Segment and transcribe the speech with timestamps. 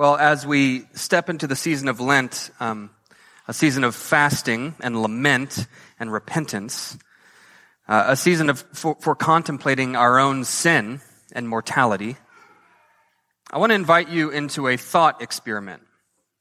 [0.00, 2.88] Well, as we step into the season of Lent, um,
[3.46, 5.66] a season of fasting and lament
[5.98, 6.96] and repentance,
[7.86, 11.02] uh, a season of, for, for contemplating our own sin
[11.32, 12.16] and mortality,
[13.50, 15.82] I want to invite you into a thought experiment.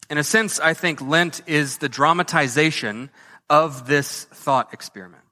[0.09, 3.09] In a sense, I think Lent is the dramatization
[3.49, 5.23] of this thought experiment.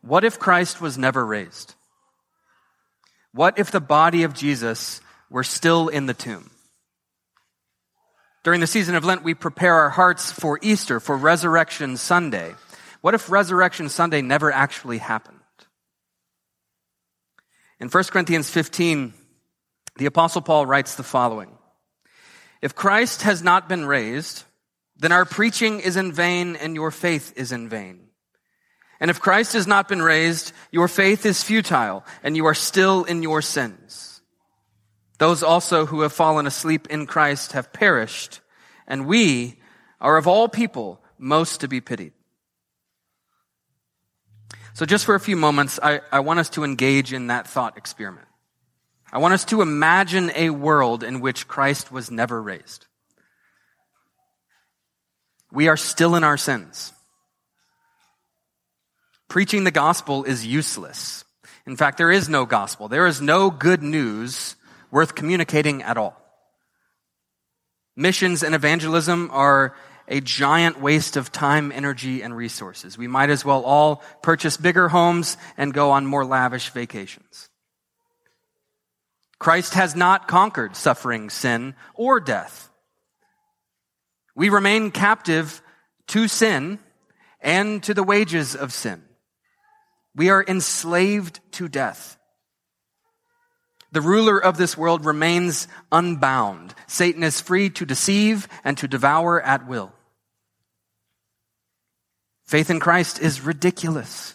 [0.00, 1.76] What if Christ was never raised?
[3.32, 5.00] What if the body of Jesus
[5.30, 6.51] were still in the tomb?
[8.42, 12.54] During the season of Lent, we prepare our hearts for Easter, for Resurrection Sunday.
[13.00, 15.38] What if Resurrection Sunday never actually happened?
[17.78, 19.12] In 1 Corinthians 15,
[19.96, 21.56] the Apostle Paul writes the following
[22.60, 24.42] If Christ has not been raised,
[24.96, 28.08] then our preaching is in vain and your faith is in vain.
[28.98, 33.04] And if Christ has not been raised, your faith is futile and you are still
[33.04, 34.11] in your sins.
[35.22, 38.40] Those also who have fallen asleep in Christ have perished,
[38.88, 39.54] and we
[40.00, 42.12] are of all people most to be pitied.
[44.74, 47.78] So just for a few moments, I, I want us to engage in that thought
[47.78, 48.26] experiment.
[49.12, 52.88] I want us to imagine a world in which Christ was never raised.
[55.52, 56.92] We are still in our sins.
[59.28, 61.24] Preaching the gospel is useless.
[61.64, 62.88] In fact, there is no gospel.
[62.88, 64.56] There is no good news
[64.92, 66.16] worth communicating at all.
[67.96, 69.74] Missions and evangelism are
[70.06, 72.96] a giant waste of time, energy, and resources.
[72.96, 77.48] We might as well all purchase bigger homes and go on more lavish vacations.
[79.38, 82.70] Christ has not conquered suffering, sin, or death.
[84.36, 85.62] We remain captive
[86.08, 86.78] to sin
[87.40, 89.02] and to the wages of sin.
[90.14, 92.18] We are enslaved to death.
[93.92, 96.74] The ruler of this world remains unbound.
[96.86, 99.92] Satan is free to deceive and to devour at will.
[102.46, 104.34] Faith in Christ is ridiculous.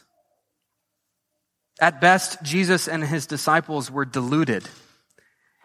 [1.81, 4.67] At best, Jesus and his disciples were deluded.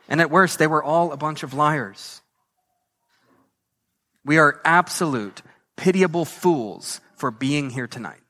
[0.08, 2.22] And at worst, they were all a bunch of liars.
[4.24, 5.42] We are absolute,
[5.76, 8.21] pitiable fools for being here tonight.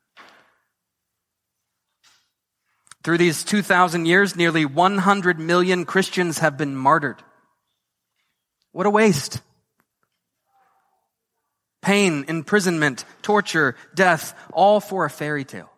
[3.02, 7.22] Through these 2,000 years, nearly 100 million Christians have been martyred.
[8.70, 9.40] What a waste.
[11.82, 15.68] Pain, imprisonment, torture, death, all for a fairy tale.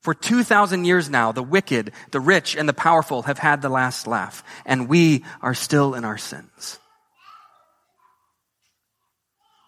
[0.00, 4.06] For 2,000 years now, the wicked, the rich, and the powerful have had the last
[4.06, 6.78] laugh, and we are still in our sins.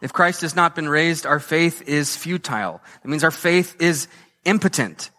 [0.02, 2.80] If Christ has not been raised, our faith is futile.
[3.04, 4.06] It means our faith is
[4.44, 5.10] impotent.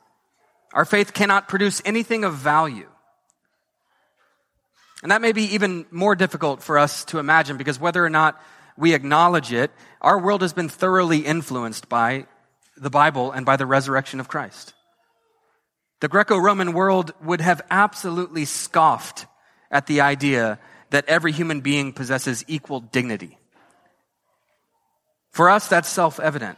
[0.75, 2.89] Our faith cannot produce anything of value.
[5.01, 8.39] And that may be even more difficult for us to imagine because whether or not
[8.77, 9.71] we acknowledge it,
[10.01, 12.27] our world has been thoroughly influenced by
[12.75, 14.73] the Bible and by the resurrection of Christ.
[16.01, 19.27] The Greco-Roman world would have absolutely scoffed
[19.71, 20.59] at the idea
[20.89, 23.37] that every human being possesses equal dignity.
[25.31, 26.57] For us, that's self-evident.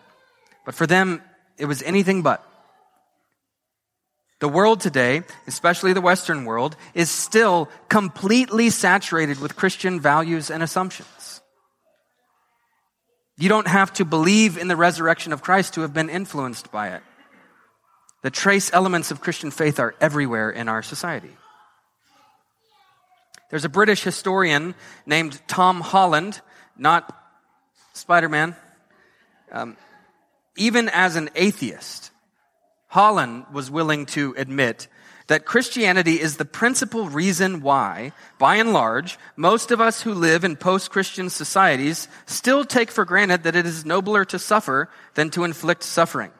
[0.65, 1.21] But for them,
[1.57, 2.46] it was anything but.
[4.39, 10.61] The world today, especially the Western world, is still completely saturated with Christian values and
[10.61, 11.41] assumptions.
[13.37, 16.89] You don't have to believe in the resurrection of Christ to have been influenced by
[16.89, 17.03] it.
[18.23, 21.35] The trace elements of Christian faith are everywhere in our society.
[23.49, 24.75] There's a British historian
[25.05, 26.41] named Tom Holland,
[26.77, 27.15] not
[27.93, 28.55] Spider Man.
[29.51, 29.77] Um,
[30.57, 32.11] even as an atheist,
[32.97, 34.87] Holland was willing to admit
[35.27, 40.43] that Christianity is the principal reason why, by and large, most of us who live
[40.43, 45.43] in post-Christian societies still take for granted that it is nobler to suffer than to
[45.43, 46.31] inflict suffering.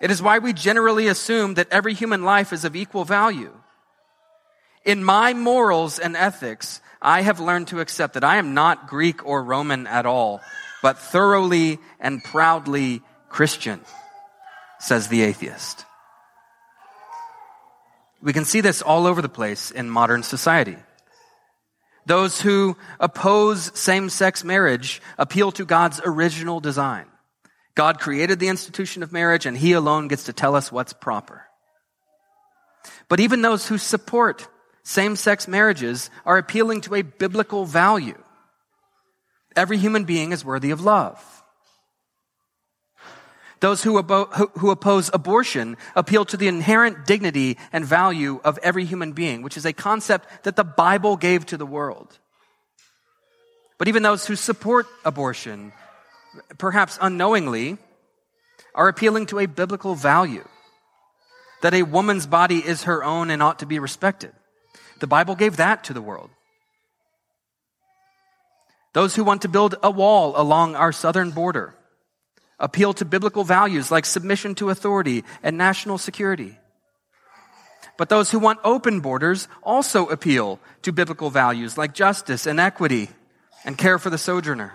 [0.00, 3.52] It is why we generally assume that every human life is of equal value.
[4.84, 9.26] In my morals and ethics, I have learned to accept that I am not Greek
[9.26, 10.40] or Roman at all,
[10.80, 13.80] but thoroughly and proudly Christian
[14.78, 15.84] says the atheist.
[18.22, 20.76] We can see this all over the place in modern society.
[22.06, 27.06] Those who oppose same-sex marriage appeal to God's original design.
[27.74, 31.42] God created the institution of marriage and he alone gets to tell us what's proper.
[33.08, 34.48] But even those who support
[34.82, 38.16] same-sex marriages are appealing to a biblical value.
[39.56, 41.20] Every human being is worthy of love.
[43.60, 48.84] Those who, abo- who oppose abortion appeal to the inherent dignity and value of every
[48.84, 52.18] human being, which is a concept that the Bible gave to the world.
[53.78, 55.72] But even those who support abortion,
[56.58, 57.78] perhaps unknowingly,
[58.74, 60.46] are appealing to a biblical value
[61.62, 64.32] that a woman's body is her own and ought to be respected.
[65.00, 66.30] The Bible gave that to the world.
[68.92, 71.74] Those who want to build a wall along our southern border
[72.58, 76.58] appeal to biblical values like submission to authority and national security.
[77.98, 83.08] But those who want open borders also appeal to biblical values like justice and equity
[83.64, 84.72] and care for the sojourner.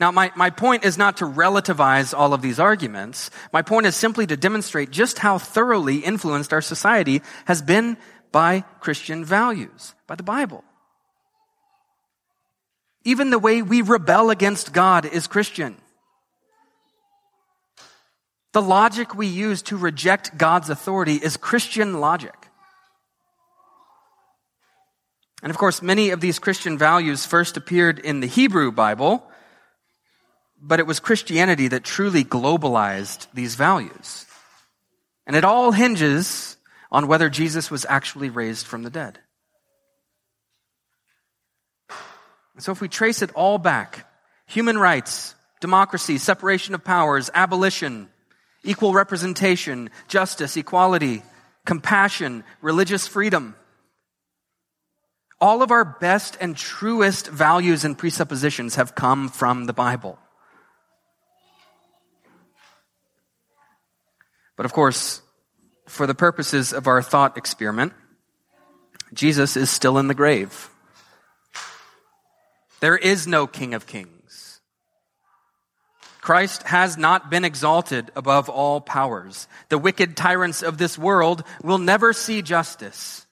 [0.00, 3.30] Now, my, my point is not to relativize all of these arguments.
[3.52, 7.96] My point is simply to demonstrate just how thoroughly influenced our society has been
[8.30, 10.62] by Christian values, by the Bible.
[13.08, 15.78] Even the way we rebel against God is Christian.
[18.52, 22.34] The logic we use to reject God's authority is Christian logic.
[25.42, 29.26] And of course, many of these Christian values first appeared in the Hebrew Bible,
[30.60, 34.26] but it was Christianity that truly globalized these values.
[35.26, 36.58] And it all hinges
[36.92, 39.18] on whether Jesus was actually raised from the dead.
[41.90, 44.06] And so if we trace it all back,
[44.46, 48.08] human rights, democracy, separation of powers, abolition,
[48.64, 51.22] equal representation, justice, equality,
[51.64, 53.54] compassion, religious freedom,
[55.40, 60.18] all of our best and truest values and presuppositions have come from the Bible.
[64.56, 65.22] But of course,
[65.86, 67.92] for the purposes of our thought experiment,
[69.14, 70.70] Jesus is still in the grave.
[72.80, 74.60] There is no King of Kings.
[76.20, 79.48] Christ has not been exalted above all powers.
[79.68, 83.26] The wicked tyrants of this world will never see justice.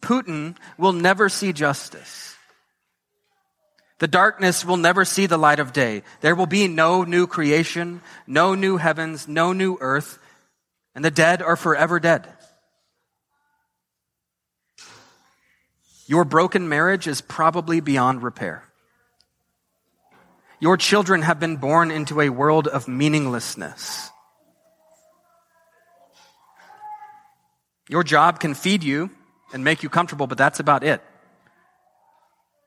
[0.00, 2.36] Putin will never see justice.
[3.98, 6.02] The darkness will never see the light of day.
[6.20, 10.18] There will be no new creation, no new heavens, no new earth,
[10.94, 12.26] and the dead are forever dead.
[16.10, 18.64] Your broken marriage is probably beyond repair.
[20.58, 24.10] Your children have been born into a world of meaninglessness.
[27.88, 29.10] Your job can feed you
[29.52, 31.00] and make you comfortable, but that's about it.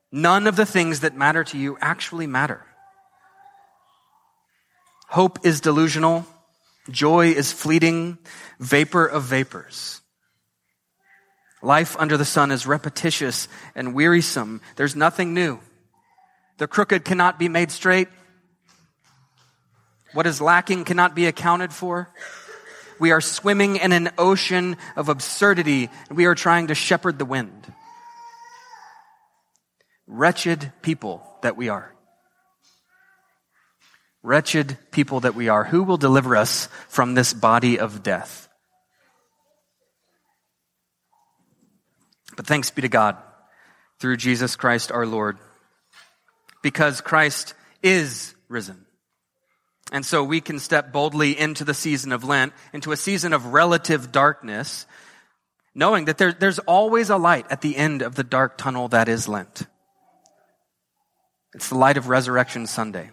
[0.09, 2.65] None of the things that matter to you actually matter.
[5.09, 6.25] Hope is delusional.
[6.89, 8.19] Joy is fleeting,
[8.61, 9.99] vapor of vapors.
[11.63, 14.59] Life under the sun is repetitious and wearisome.
[14.75, 15.59] There's nothing new.
[16.57, 18.09] The crooked cannot be made straight.
[20.11, 22.13] What is lacking cannot be accounted for.
[22.99, 27.25] We are swimming in an ocean of absurdity and we are trying to shepherd the
[27.25, 27.73] wind.
[30.05, 31.95] Wretched people that we are.
[34.21, 35.63] Wretched people that we are.
[35.63, 38.49] Who will deliver us from this body of death?
[42.35, 43.17] But thanks be to God
[43.99, 45.37] through Jesus Christ our Lord.
[46.61, 48.85] Because Christ is risen.
[49.91, 53.47] And so we can step boldly into the season of Lent, into a season of
[53.47, 54.85] relative darkness,
[55.75, 59.07] knowing that there, there's always a light at the end of the dark tunnel that
[59.07, 59.67] is Lent.
[61.53, 63.11] It's the light of Resurrection Sunday.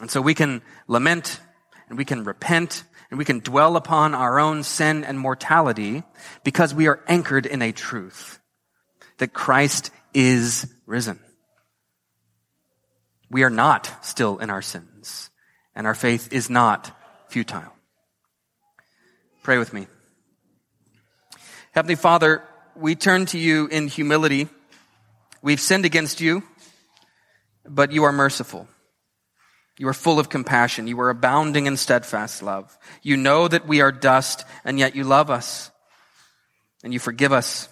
[0.00, 1.40] And so we can lament
[1.88, 6.02] and we can repent and we can dwell upon our own sin and mortality
[6.44, 8.40] because we are anchored in a truth
[9.18, 11.20] that Christ is risen.
[13.30, 15.30] We are not still in our sins
[15.74, 16.90] and our faith is not
[17.28, 17.72] futile.
[19.42, 19.86] Pray with me.
[21.72, 22.42] Heavenly Father,
[22.74, 24.48] we turn to you in humility.
[25.42, 26.42] We've sinned against you
[27.68, 28.68] but you are merciful.
[29.78, 30.86] You are full of compassion.
[30.86, 32.76] You are abounding in steadfast love.
[33.02, 35.70] You know that we are dust, and yet you love us,
[36.82, 37.68] and you forgive us.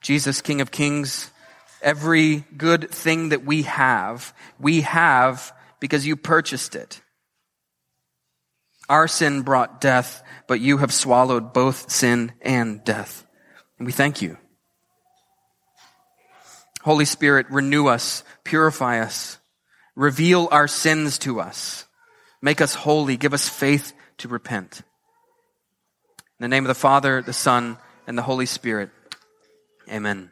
[0.00, 1.30] Jesus, King of Kings,
[1.80, 7.00] every good thing that we have, we have because you purchased it.
[8.88, 13.24] Our sin brought death, but you have swallowed both sin and death.
[13.78, 14.38] And we thank you.
[16.82, 19.38] Holy Spirit, renew us, purify us,
[19.94, 21.86] reveal our sins to us,
[22.40, 24.82] make us holy, give us faith to repent.
[26.38, 28.90] In the name of the Father, the Son, and the Holy Spirit,
[29.88, 30.31] amen.